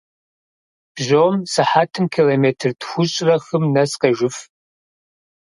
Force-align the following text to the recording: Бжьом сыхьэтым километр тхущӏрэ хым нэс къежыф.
Бжьом 0.93 1.35
сыхьэтым 1.51 2.05
километр 2.13 2.69
тхущӏрэ 2.79 3.35
хым 3.45 3.63
нэс 3.73 3.91
къежыф. 4.01 4.35